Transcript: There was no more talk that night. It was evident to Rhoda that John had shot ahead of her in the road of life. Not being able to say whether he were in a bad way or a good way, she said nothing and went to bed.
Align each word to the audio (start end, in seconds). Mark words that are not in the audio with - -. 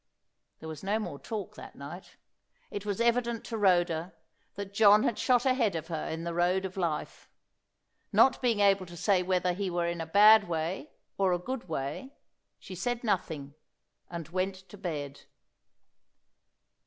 There 0.57 0.67
was 0.67 0.81
no 0.81 0.97
more 0.97 1.19
talk 1.19 1.53
that 1.57 1.75
night. 1.75 2.15
It 2.71 2.87
was 2.87 2.99
evident 2.99 3.45
to 3.45 3.55
Rhoda 3.55 4.15
that 4.55 4.73
John 4.73 5.03
had 5.03 5.19
shot 5.19 5.45
ahead 5.45 5.75
of 5.75 5.89
her 5.89 6.07
in 6.07 6.23
the 6.23 6.33
road 6.33 6.65
of 6.65 6.75
life. 6.75 7.29
Not 8.11 8.41
being 8.41 8.61
able 8.61 8.87
to 8.87 8.97
say 8.97 9.21
whether 9.21 9.53
he 9.53 9.69
were 9.69 9.85
in 9.85 10.01
a 10.01 10.07
bad 10.07 10.47
way 10.49 10.89
or 11.19 11.33
a 11.33 11.37
good 11.37 11.69
way, 11.69 12.15
she 12.57 12.73
said 12.73 13.03
nothing 13.03 13.53
and 14.09 14.27
went 14.29 14.55
to 14.69 14.75
bed. 14.75 15.25